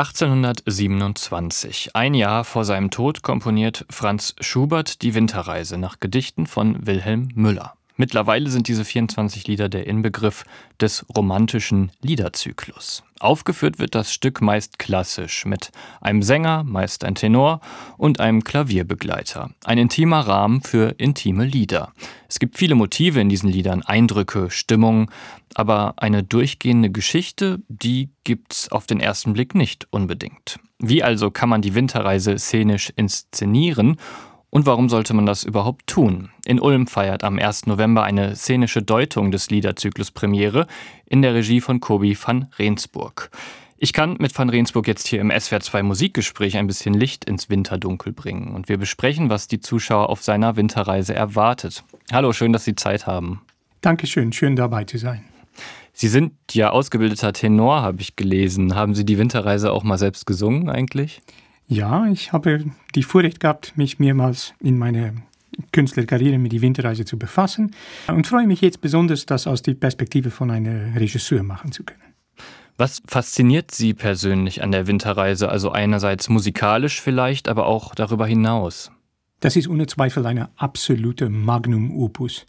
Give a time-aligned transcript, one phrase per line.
[0.00, 7.28] 1827, ein Jahr vor seinem Tod, komponiert Franz Schubert die Winterreise nach Gedichten von Wilhelm
[7.34, 7.74] Müller.
[8.00, 10.44] Mittlerweile sind diese 24 Lieder der Inbegriff
[10.80, 13.02] des romantischen Liederzyklus.
[13.18, 15.70] Aufgeführt wird das Stück meist klassisch mit
[16.00, 17.60] einem Sänger, meist ein Tenor
[17.98, 19.50] und einem Klavierbegleiter.
[19.66, 21.92] Ein intimer Rahmen für intime Lieder.
[22.26, 25.10] Es gibt viele Motive in diesen Liedern, Eindrücke, Stimmungen,
[25.52, 30.58] aber eine durchgehende Geschichte, die gibt's auf den ersten Blick nicht unbedingt.
[30.78, 33.98] Wie also kann man die Winterreise szenisch inszenieren
[34.50, 36.30] und warum sollte man das überhaupt tun?
[36.44, 37.66] In Ulm feiert am 1.
[37.66, 40.66] November eine szenische Deutung des Liederzyklus Premiere
[41.06, 43.30] in der Regie von Kobi van Rensburg.
[43.78, 48.12] Ich kann mit van Rensburg jetzt hier im SWR2 Musikgespräch ein bisschen Licht ins Winterdunkel
[48.12, 51.82] bringen und wir besprechen, was die Zuschauer auf seiner Winterreise erwartet.
[52.12, 53.40] Hallo, schön, dass Sie Zeit haben.
[53.80, 55.24] Dankeschön, schön dabei zu sein.
[55.92, 58.74] Sie sind ja ausgebildeter Tenor, habe ich gelesen.
[58.74, 61.22] Haben Sie die Winterreise auch mal selbst gesungen eigentlich?
[61.70, 62.64] Ja, ich habe
[62.96, 65.12] die Vorrecht gehabt, mich mehrmals in meiner
[65.70, 67.76] Künstlerkarriere mit die Winterreise zu befassen
[68.08, 72.02] und freue mich jetzt besonders, das aus der Perspektive von einem Regisseur machen zu können.
[72.76, 75.48] Was fasziniert Sie persönlich an der Winterreise?
[75.48, 78.90] Also einerseits musikalisch vielleicht, aber auch darüber hinaus?
[79.38, 82.46] Das ist ohne Zweifel eine absolute Magnum Opus.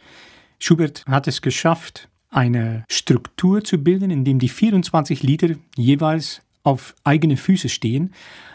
[0.57, 6.95] Schubert hat es geschafft, eine Struktur zu bilden, in dem die 24 Lieder jeweils auf
[7.03, 8.13] eigene Füße stehen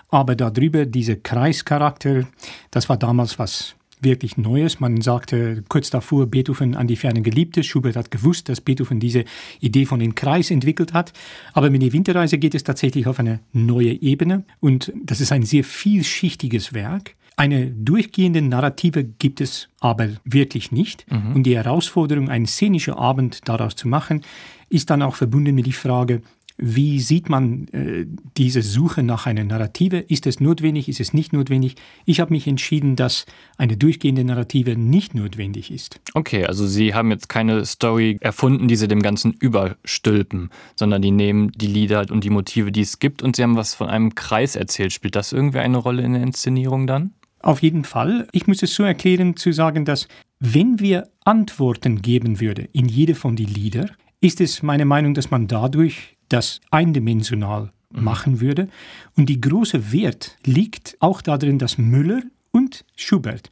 [0.09, 2.27] aber darüber dieser Kreischarakter,
[2.71, 4.81] das war damals was wirklich Neues.
[4.81, 7.63] Man sagte kurz davor Beethoven an die ferne Geliebte.
[7.63, 9.25] Schubert hat gewusst, dass Beethoven diese
[9.61, 11.13] Idee von dem Kreis entwickelt hat.
[11.53, 14.45] Aber mit der Winterreise geht es tatsächlich auf eine neue Ebene.
[14.61, 17.15] Und das ist ein sehr vielschichtiges Werk.
[17.39, 21.11] Eine durchgehende Narrative gibt es aber wirklich nicht.
[21.11, 21.37] Mhm.
[21.37, 24.23] Und die Herausforderung, einen szenischen Abend daraus zu machen,
[24.71, 26.23] ist dann auch verbunden mit der Frage,
[26.59, 29.99] wie sieht man äh, diese Suche nach einer Narrative?
[29.99, 30.89] Ist es notwendig?
[30.89, 31.77] Ist es nicht notwendig?
[32.07, 33.27] Ich habe mich entschieden, dass
[33.59, 36.01] eine durchgehende Narrative nicht notwendig ist.
[36.15, 41.11] Okay, also Sie haben jetzt keine Story erfunden, die Sie dem Ganzen überstülpen, sondern die
[41.11, 44.15] nehmen die Lieder und die Motive, die es gibt, und Sie haben was von einem
[44.15, 44.93] Kreis erzählt.
[44.93, 47.13] Spielt das irgendwie eine Rolle in der Inszenierung dann?
[47.41, 48.27] Auf jeden Fall.
[48.33, 50.09] Ich muss es so erklären, zu sagen, dass
[50.41, 55.31] wenn wir Antworten geben würde in jede von die Lieder, ist es meine Meinung, dass
[55.31, 58.05] man dadurch das eindimensional mhm.
[58.05, 58.69] machen würde.
[59.17, 63.51] Und die große Wert liegt auch darin, dass Müller und Schubert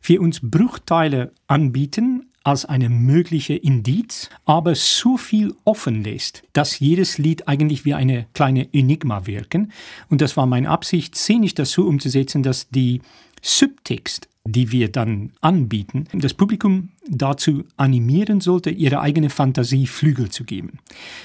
[0.00, 7.18] für uns Bruchteile anbieten als eine mögliche Indiz, aber so viel offen lässt, dass jedes
[7.18, 9.72] Lied eigentlich wie eine kleine Enigma wirken.
[10.08, 13.02] Und das war meine Absicht, szenisch das so umzusetzen, dass die
[13.42, 20.44] Subtext die wir dann anbieten, das Publikum dazu animieren sollte, ihre eigene Fantasie Flügel zu
[20.44, 20.78] geben.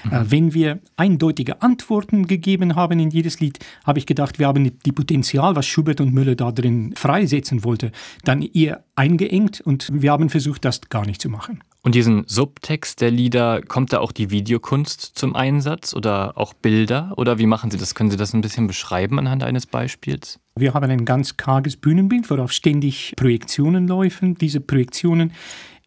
[0.03, 0.11] Mhm.
[0.11, 4.71] Äh, wenn wir eindeutige Antworten gegeben haben in jedes Lied, habe ich gedacht, wir haben
[4.85, 7.91] die Potenzial, was Schubert und Müller da drin freisetzen wollte,
[8.23, 11.63] dann eher eingeengt und wir haben versucht, das gar nicht zu machen.
[11.85, 17.13] Und diesen Subtext der Lieder, kommt da auch die Videokunst zum Einsatz oder auch Bilder?
[17.15, 17.93] Oder wie machen Sie das?
[17.93, 20.39] Können Sie das ein bisschen beschreiben anhand eines Beispiels?
[20.57, 24.33] Wir haben ein ganz karges Bühnenbild, worauf ständig Projektionen laufen.
[24.33, 25.33] Diese Projektionen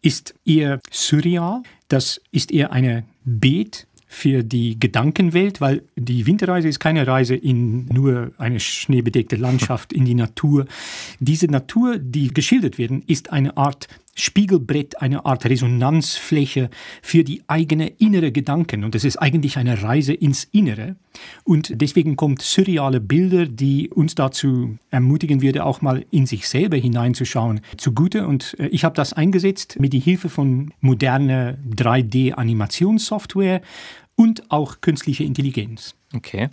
[0.01, 1.63] ist eher surreal.
[1.89, 7.87] Das ist eher eine Beet für die Gedankenwelt, weil die Winterreise ist keine Reise in
[7.87, 10.65] nur eine schneebedeckte Landschaft, in die Natur.
[11.19, 16.69] Diese Natur, die geschildert werden, ist eine Art Spiegelbrett, eine Art Resonanzfläche
[17.01, 18.83] für die eigene innere Gedanken.
[18.83, 20.95] Und es ist eigentlich eine Reise ins Innere.
[21.43, 26.77] Und deswegen kommt surreale Bilder, die uns dazu ermutigen würde, auch mal in sich selber
[26.77, 28.27] hineinzuschauen, zugute.
[28.27, 33.61] Und äh, ich habe das eingesetzt mit der Hilfe von moderner 3D-Animationssoftware
[34.15, 35.95] und auch künstlicher Intelligenz.
[36.13, 36.49] Okay.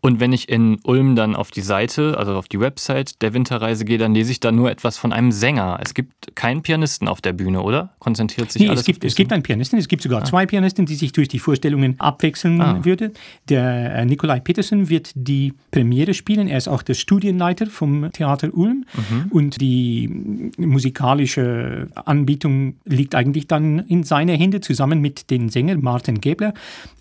[0.00, 3.84] Und wenn ich in Ulm dann auf die Seite, also auf die Website der Winterreise
[3.84, 5.80] gehe, dann lese ich da nur etwas von einem Sänger.
[5.82, 7.94] Es gibt keinen Pianisten auf der Bühne, oder?
[7.98, 10.24] Konzentriert sich nee, alles es gibt, auf es gibt einen Pianisten, es gibt sogar ah.
[10.24, 12.84] zwei Pianisten, die sich durch die Vorstellungen abwechseln ah.
[12.84, 13.12] würde.
[13.48, 16.46] Der äh, Nikolai Petersen wird die Premiere spielen.
[16.46, 18.84] Er ist auch der Studienleiter vom Theater Ulm.
[18.94, 19.32] Mhm.
[19.32, 26.20] Und die musikalische Anbietung liegt eigentlich dann in seiner Hände zusammen mit dem Sänger Martin
[26.20, 26.54] Gebler.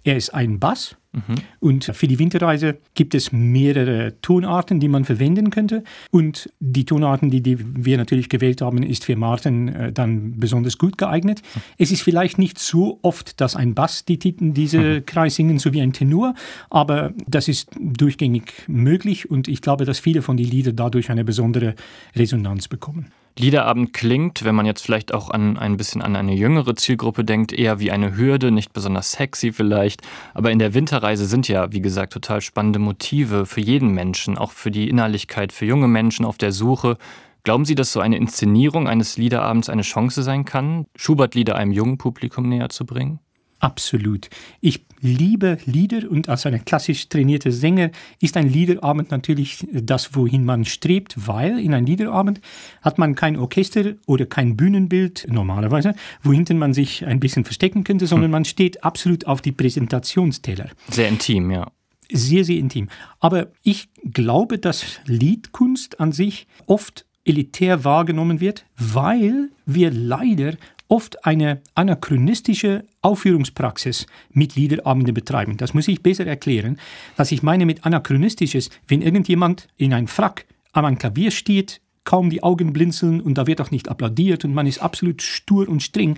[0.03, 1.35] Er ist ein Bass Mhm.
[1.59, 5.83] Und für die Winterreise gibt es mehrere Tonarten, die man verwenden könnte.
[6.11, 10.77] Und die Tonarten, die, die wir natürlich gewählt haben, ist für Martin äh, dann besonders
[10.77, 11.41] gut geeignet.
[11.41, 11.61] Mhm.
[11.77, 15.05] Es ist vielleicht nicht so oft, dass ein Bass die, diese mhm.
[15.05, 16.35] Kreis singen, so wie ein Tenor,
[16.69, 21.23] aber das ist durchgängig möglich und ich glaube, dass viele von den Liedern dadurch eine
[21.23, 21.75] besondere
[22.15, 23.11] Resonanz bekommen.
[23.39, 27.53] Liederabend klingt, wenn man jetzt vielleicht auch an ein bisschen an eine jüngere Zielgruppe denkt,
[27.53, 30.01] eher wie eine Hürde, nicht besonders sexy vielleicht.
[30.33, 34.51] Aber in der Winterreise sind ja, wie gesagt, total spannende Motive für jeden Menschen, auch
[34.51, 36.97] für die Innerlichkeit, für junge Menschen auf der Suche.
[37.43, 41.97] Glauben Sie, dass so eine Inszenierung eines Liederabends eine Chance sein kann, Schubert-Lieder einem jungen
[41.97, 43.19] Publikum näher zu bringen?
[43.59, 44.29] Absolut.
[44.61, 50.45] Ich liebe Lieder und als ein klassisch trainierter Sänger ist ein Liederabend natürlich das, wohin
[50.45, 52.41] man strebt, weil in einem Liederabend
[52.81, 58.07] hat man kein Orchester oder kein Bühnenbild normalerweise, wohinten man sich ein bisschen verstecken könnte,
[58.07, 58.31] sondern hm.
[58.31, 60.69] man steht absolut auf die Präsentationsteller.
[60.89, 61.71] Sehr intim, ja.
[62.11, 62.87] Sehr, sehr intim.
[63.19, 70.53] Aber ich glaube, dass Liedkunst an sich oft elitär wahrgenommen wird, weil wir leider
[70.87, 75.57] oft eine anachronistische Aufführungspraxis mit Liederabenden betreiben.
[75.57, 76.79] Das muss ich besser erklären.
[77.15, 81.81] Was ich meine mit anachronistisch ist, wenn irgendjemand in einem Frack an einem Klavier steht,
[82.03, 85.67] kaum die Augen blinzeln und da wird auch nicht applaudiert und man ist absolut stur
[85.67, 86.17] und streng,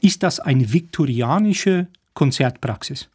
[0.00, 3.08] ist das eine viktorianische Konzertpraxis.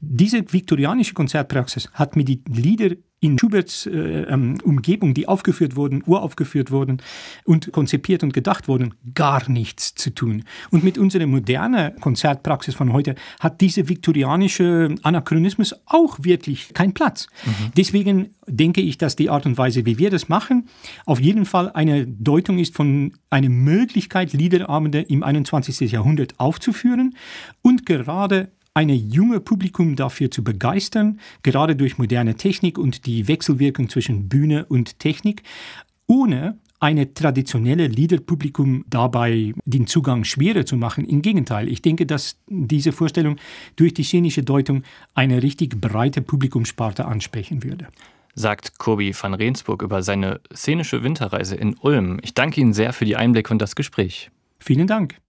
[0.00, 2.90] Diese viktorianische Konzertpraxis hat mir die Lieder
[3.24, 3.90] in Schuberts äh,
[4.28, 7.00] ähm, Umgebung, die aufgeführt wurden, uraufgeführt wurden
[7.44, 10.44] und konzipiert und gedacht wurden, gar nichts zu tun.
[10.70, 17.28] Und mit unserer modernen Konzertpraxis von heute hat dieser viktorianische Anachronismus auch wirklich keinen Platz.
[17.46, 17.72] Mhm.
[17.78, 20.68] Deswegen denke ich, dass die Art und Weise, wie wir das machen,
[21.06, 25.90] auf jeden Fall eine Deutung ist von einer Möglichkeit, Liederabende im 21.
[25.90, 27.16] Jahrhundert aufzuführen
[27.62, 33.88] und gerade eine junge Publikum dafür zu begeistern, gerade durch moderne Technik und die Wechselwirkung
[33.88, 35.42] zwischen Bühne und Technik,
[36.06, 41.06] ohne eine traditionelle Liederpublikum dabei den Zugang schwerer zu machen.
[41.06, 43.36] Im Gegenteil, ich denke, dass diese Vorstellung
[43.76, 44.82] durch die szenische Deutung
[45.14, 47.88] eine richtig breite Publikumssparte ansprechen würde
[48.34, 52.18] sagt Kobi van Rensburg über seine szenische Winterreise in Ulm.
[52.22, 54.30] Ich danke Ihnen sehr für die Einblicke und das Gespräch.
[54.58, 55.20] Vielen Dank.